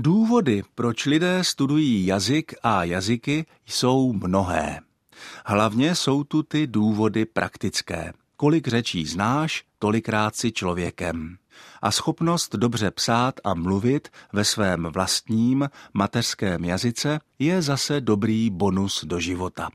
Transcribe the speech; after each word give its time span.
Důvody, 0.00 0.62
proč 0.74 1.06
lidé 1.06 1.44
studují 1.44 2.06
jazyk 2.06 2.54
a 2.62 2.84
jazyky, 2.84 3.46
jsou 3.66 4.12
mnohé. 4.12 4.80
Hlavně 5.46 5.94
jsou 5.94 6.24
tu 6.24 6.42
ty 6.42 6.66
důvody 6.66 7.24
praktické. 7.24 8.12
Kolik 8.36 8.68
řečí 8.68 9.06
znáš, 9.06 9.64
tolikrát 9.78 10.36
si 10.36 10.52
člověkem. 10.52 11.36
A 11.82 11.90
schopnost 11.90 12.54
dobře 12.54 12.90
psát 12.90 13.34
a 13.44 13.54
mluvit 13.54 14.08
ve 14.32 14.44
svém 14.44 14.84
vlastním 14.84 15.68
mateřském 15.94 16.64
jazyce 16.64 17.20
je 17.38 17.62
zase 17.62 18.00
dobrý 18.00 18.50
bonus 18.50 19.04
do 19.04 19.20
života. 19.20 19.70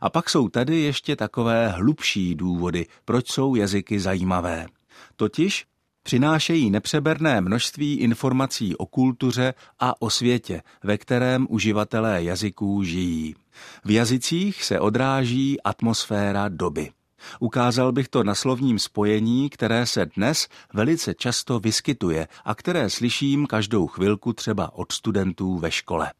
A 0.00 0.10
pak 0.10 0.30
jsou 0.30 0.48
tady 0.48 0.80
ještě 0.80 1.16
takové 1.16 1.68
hlubší 1.68 2.34
důvody, 2.34 2.86
proč 3.04 3.30
jsou 3.30 3.54
jazyky 3.54 4.00
zajímavé. 4.00 4.66
Totiž 5.16 5.66
přinášejí 6.02 6.70
nepřeberné 6.70 7.40
množství 7.40 7.94
informací 7.94 8.76
o 8.76 8.86
kultuře 8.86 9.54
a 9.80 10.02
o 10.02 10.10
světě, 10.10 10.62
ve 10.84 10.98
kterém 10.98 11.46
uživatelé 11.50 12.24
jazyků 12.24 12.82
žijí. 12.82 13.34
V 13.84 13.90
jazycích 13.90 14.64
se 14.64 14.80
odráží 14.80 15.60
atmosféra 15.62 16.48
doby. 16.48 16.90
Ukázal 17.40 17.92
bych 17.92 18.08
to 18.08 18.24
na 18.24 18.34
slovním 18.34 18.78
spojení, 18.78 19.50
které 19.50 19.86
se 19.86 20.06
dnes 20.16 20.48
velice 20.74 21.14
často 21.14 21.60
vyskytuje 21.60 22.28
a 22.44 22.54
které 22.54 22.90
slyším 22.90 23.46
každou 23.46 23.86
chvilku 23.86 24.32
třeba 24.32 24.74
od 24.74 24.92
studentů 24.92 25.58
ve 25.58 25.70
škole. 25.70 26.12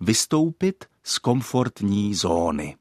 Vystoupit 0.00 0.84
z 1.02 1.18
komfortní 1.18 2.14
zóny. 2.14 2.76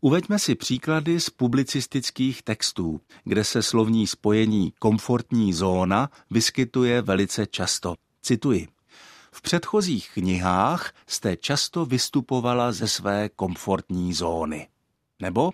Uveďme 0.00 0.38
si 0.38 0.54
příklady 0.54 1.20
z 1.20 1.30
publicistických 1.30 2.42
textů, 2.42 3.00
kde 3.24 3.44
se 3.44 3.62
slovní 3.62 4.06
spojení 4.06 4.72
komfortní 4.78 5.52
zóna 5.52 6.10
vyskytuje 6.30 7.02
velice 7.02 7.46
často. 7.46 7.94
Cituji. 8.22 8.68
V 9.32 9.42
předchozích 9.42 10.10
knihách 10.14 10.92
jste 11.06 11.36
často 11.36 11.86
vystupovala 11.86 12.72
ze 12.72 12.88
své 12.88 13.28
komfortní 13.28 14.14
zóny. 14.14 14.68
Nebo 15.20 15.50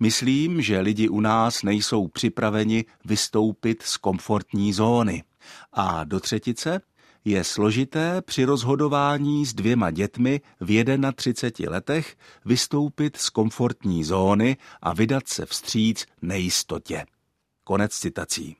myslím, 0.00 0.62
že 0.62 0.80
lidi 0.80 1.08
u 1.08 1.20
nás 1.20 1.62
nejsou 1.62 2.08
připraveni 2.08 2.84
vystoupit 3.04 3.82
z 3.82 3.96
komfortní 3.96 4.72
zóny. 4.72 5.24
A 5.72 6.04
do 6.04 6.20
třetice 6.20 6.80
je 7.24 7.44
složité 7.44 8.22
při 8.22 8.44
rozhodování 8.44 9.46
s 9.46 9.54
dvěma 9.54 9.90
dětmi 9.90 10.40
v 10.60 10.84
31 11.14 11.72
letech 11.74 12.16
vystoupit 12.44 13.16
z 13.16 13.30
komfortní 13.30 14.04
zóny 14.04 14.56
a 14.82 14.94
vydat 14.94 15.28
se 15.28 15.46
vstříc 15.46 16.06
nejistotě. 16.22 17.04
Konec 17.64 17.92
citací. 17.92 18.56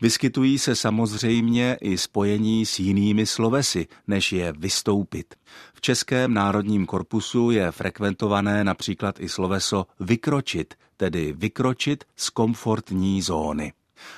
Vyskytují 0.00 0.58
se 0.58 0.76
samozřejmě 0.76 1.76
i 1.80 1.98
spojení 1.98 2.66
s 2.66 2.78
jinými 2.78 3.26
slovesy, 3.26 3.86
než 4.06 4.32
je 4.32 4.52
vystoupit. 4.52 5.34
V 5.74 5.80
Českém 5.80 6.34
národním 6.34 6.86
korpusu 6.86 7.50
je 7.50 7.72
frekventované 7.72 8.64
například 8.64 9.20
i 9.20 9.28
sloveso 9.28 9.86
vykročit, 10.00 10.74
tedy 10.96 11.32
vykročit 11.36 12.04
z 12.16 12.30
komfortní 12.30 13.22
zóny 13.22 13.72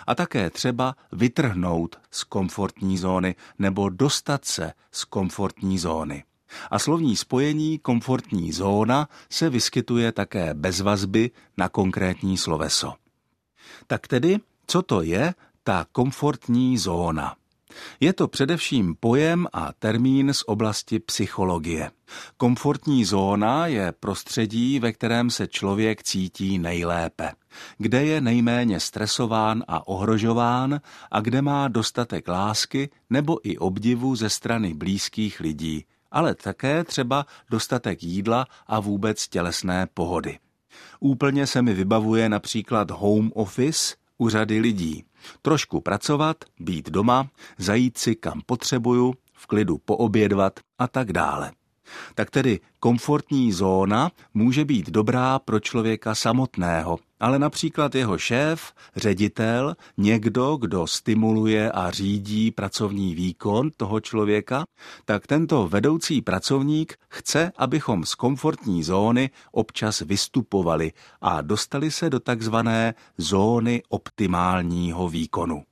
a 0.06 0.14
také 0.14 0.50
třeba 0.50 0.96
vytrhnout 1.12 1.96
z 2.10 2.24
komfortní 2.24 2.98
zóny 2.98 3.34
nebo 3.58 3.88
dostat 3.88 4.44
se 4.44 4.72
z 4.92 5.04
komfortní 5.04 5.78
zóny. 5.78 6.24
A 6.70 6.78
slovní 6.78 7.16
spojení 7.16 7.78
komfortní 7.78 8.52
zóna 8.52 9.08
se 9.30 9.50
vyskytuje 9.50 10.12
také 10.12 10.54
bez 10.54 10.80
vazby 10.80 11.30
na 11.56 11.68
konkrétní 11.68 12.36
sloveso. 12.36 12.94
Tak 13.86 14.08
tedy, 14.08 14.38
co 14.66 14.82
to 14.82 15.02
je 15.02 15.34
ta 15.64 15.86
komfortní 15.92 16.78
zóna? 16.78 17.36
Je 18.00 18.12
to 18.12 18.28
především 18.28 18.94
pojem 19.00 19.47
a 19.53 19.72
termín 19.78 20.34
z 20.34 20.42
oblasti 20.47 20.98
psychologie. 20.98 21.91
Komfortní 22.36 23.05
zóna 23.05 23.66
je 23.66 23.92
prostředí, 23.92 24.78
ve 24.78 24.92
kterém 24.92 25.31
se 25.31 25.47
člověk 25.47 26.03
cítí 26.03 26.58
nejlépe, 26.58 27.33
kde 27.78 28.04
je 28.04 28.21
nejméně 28.21 28.81
stresován 28.81 29.65
a 29.69 29.88
ohrožován 29.88 30.81
a 31.10 31.21
kde 31.21 31.43
má 31.43 31.69
dostatek 31.69 32.28
lásky 32.28 32.91
nebo 33.10 33.48
i 33.48 33.59
obdivu 33.59 34.16
ze 34.16 34.31
strany 34.31 34.75
blízkých 34.75 35.41
lidí, 35.41 35.84
ale 36.10 36.34
také 36.34 36.84
třeba 36.84 37.27
dostatek 37.50 38.03
jídla 38.03 38.47
a 38.66 38.81
vůbec 38.81 39.28
tělesné 39.28 39.87
pohody. 39.94 40.38
Úplně 41.00 41.47
se 41.47 41.62
mi 41.62 41.75
vybavuje 41.75 42.28
například 42.28 42.91
home 42.91 43.32
office 43.34 43.94
u 44.19 44.28
řady 44.28 44.60
lidí. 44.60 45.04
Trošku 45.42 45.80
pracovat, 45.80 46.36
být 46.60 46.91
doma, 46.91 47.28
zajít 47.58 47.98
si 47.98 48.14
kam 48.14 48.41
potřebuju, 48.47 49.14
v 49.34 49.47
klidu 49.47 49.78
poobědvat 49.78 50.60
a 50.78 50.88
tak 50.88 51.12
dále. 51.12 51.52
Tak 52.14 52.30
tedy 52.30 52.60
komfortní 52.80 53.53
zóna 53.53 54.10
může 54.34 54.64
být 54.64 54.91
dobrá 54.91 55.38
pro 55.38 55.60
člověka 55.60 56.14
samotného, 56.14 56.98
ale 57.24 57.38
například 57.38 57.94
jeho 57.94 58.18
šéf, 58.18 58.72
ředitel, 58.96 59.76
někdo, 59.96 60.56
kdo 60.56 60.86
stimuluje 60.86 61.72
a 61.72 61.90
řídí 61.90 62.50
pracovní 62.50 63.14
výkon 63.14 63.70
toho 63.76 64.00
člověka, 64.00 64.64
tak 65.04 65.26
tento 65.26 65.68
vedoucí 65.68 66.22
pracovník 66.22 66.94
chce, 67.08 67.52
abychom 67.56 68.04
z 68.04 68.14
komfortní 68.14 68.82
zóny 68.82 69.30
občas 69.52 70.00
vystupovali 70.00 70.92
a 71.20 71.40
dostali 71.40 71.90
se 71.90 72.10
do 72.10 72.20
takzvané 72.20 72.94
zóny 73.18 73.82
optimálního 73.88 75.08
výkonu. 75.08 75.62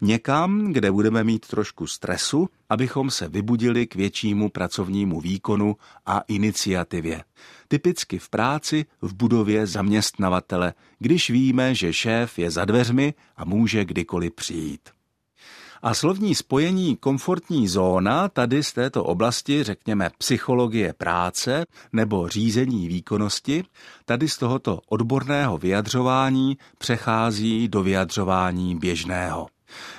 Někam, 0.00 0.72
kde 0.72 0.92
budeme 0.92 1.24
mít 1.24 1.46
trošku 1.46 1.86
stresu, 1.86 2.48
abychom 2.68 3.10
se 3.10 3.28
vybudili 3.28 3.86
k 3.86 3.94
většímu 3.94 4.50
pracovnímu 4.50 5.20
výkonu 5.20 5.76
a 6.06 6.22
iniciativě. 6.28 7.24
Typicky 7.68 8.18
v 8.18 8.28
práci, 8.28 8.84
v 9.02 9.14
budově 9.14 9.66
zaměstnavatele, 9.66 10.74
když 10.98 11.30
víme, 11.30 11.74
že 11.74 11.92
šéf 11.92 12.38
je 12.38 12.50
za 12.50 12.64
dveřmi 12.64 13.14
a 13.36 13.44
může 13.44 13.84
kdykoliv 13.84 14.32
přijít. 14.32 14.80
A 15.82 15.94
slovní 15.94 16.34
spojení 16.34 16.96
komfortní 16.96 17.68
zóna 17.68 18.28
tady 18.28 18.62
z 18.62 18.72
této 18.72 19.04
oblasti, 19.04 19.62
řekněme 19.62 20.10
psychologie 20.18 20.92
práce 20.92 21.66
nebo 21.92 22.28
řízení 22.28 22.88
výkonnosti, 22.88 23.64
tady 24.04 24.28
z 24.28 24.36
tohoto 24.38 24.80
odborného 24.88 25.58
vyjadřování 25.58 26.58
přechází 26.78 27.68
do 27.68 27.82
vyjadřování 27.82 28.76
běžného. 28.76 29.46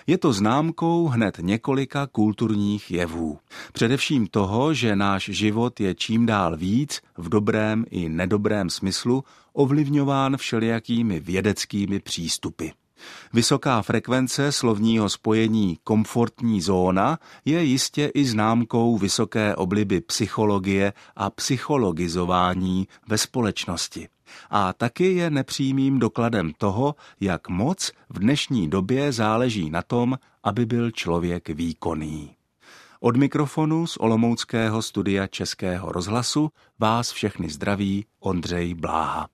Je 0.07 0.17
to 0.17 0.33
známkou 0.33 1.07
hned 1.07 1.37
několika 1.41 2.07
kulturních 2.07 2.91
jevů. 2.91 3.39
Především 3.73 4.27
toho, 4.27 4.73
že 4.73 4.95
náš 4.95 5.23
život 5.23 5.79
je 5.79 5.95
čím 5.95 6.25
dál 6.25 6.57
víc, 6.57 7.01
v 7.17 7.29
dobrém 7.29 7.85
i 7.89 8.09
nedobrém 8.09 8.69
smyslu, 8.69 9.23
ovlivňován 9.53 10.37
všelijakými 10.37 11.19
vědeckými 11.19 11.99
přístupy. 11.99 12.67
Vysoká 13.33 13.81
frekvence 13.81 14.51
slovního 14.51 15.09
spojení 15.09 15.79
komfortní 15.83 16.61
zóna 16.61 17.19
je 17.45 17.63
jistě 17.63 18.11
i 18.13 18.25
známkou 18.25 18.97
vysoké 18.97 19.55
obliby 19.55 20.01
psychologie 20.01 20.93
a 21.15 21.29
psychologizování 21.29 22.87
ve 23.07 23.17
společnosti. 23.17 24.07
A 24.49 24.73
taky 24.73 25.13
je 25.13 25.29
nepřímým 25.29 25.99
dokladem 25.99 26.53
toho, 26.57 26.95
jak 27.19 27.49
moc 27.49 27.91
v 28.09 28.19
dnešní 28.19 28.69
době 28.69 29.11
záleží 29.11 29.69
na 29.69 29.81
tom, 29.81 30.17
aby 30.43 30.65
byl 30.65 30.91
člověk 30.91 31.49
výkonný. 31.49 32.35
Od 32.99 33.17
mikrofonu 33.17 33.87
z 33.87 33.97
Olomouckého 33.97 34.81
studia 34.81 35.27
Českého 35.27 35.91
rozhlasu 35.91 36.49
vás 36.79 37.11
všechny 37.11 37.49
zdraví 37.49 38.05
Ondřej 38.19 38.73
Bláha. 38.73 39.32